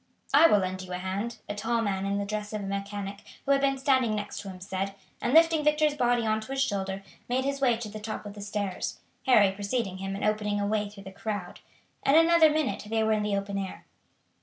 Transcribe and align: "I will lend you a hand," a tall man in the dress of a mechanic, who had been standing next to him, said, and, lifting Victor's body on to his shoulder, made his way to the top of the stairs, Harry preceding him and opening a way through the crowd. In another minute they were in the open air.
"I 0.33 0.47
will 0.47 0.57
lend 0.57 0.81
you 0.81 0.91
a 0.93 0.97
hand," 0.97 1.37
a 1.47 1.53
tall 1.53 1.83
man 1.83 2.07
in 2.07 2.17
the 2.17 2.25
dress 2.25 2.53
of 2.53 2.61
a 2.61 2.65
mechanic, 2.65 3.19
who 3.45 3.51
had 3.51 3.61
been 3.61 3.77
standing 3.77 4.15
next 4.15 4.39
to 4.39 4.49
him, 4.49 4.59
said, 4.59 4.95
and, 5.21 5.31
lifting 5.31 5.63
Victor's 5.63 5.93
body 5.93 6.25
on 6.25 6.41
to 6.41 6.53
his 6.53 6.61
shoulder, 6.63 7.03
made 7.29 7.45
his 7.45 7.61
way 7.61 7.77
to 7.77 7.87
the 7.87 7.99
top 7.99 8.25
of 8.25 8.33
the 8.33 8.41
stairs, 8.41 8.99
Harry 9.27 9.51
preceding 9.51 9.97
him 9.99 10.15
and 10.15 10.25
opening 10.25 10.59
a 10.59 10.65
way 10.65 10.89
through 10.89 11.03
the 11.03 11.11
crowd. 11.11 11.59
In 12.03 12.15
another 12.15 12.49
minute 12.49 12.83
they 12.89 13.03
were 13.03 13.13
in 13.13 13.21
the 13.21 13.37
open 13.37 13.59
air. 13.59 13.85